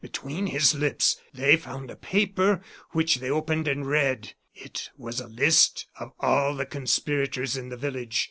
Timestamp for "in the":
7.55-7.77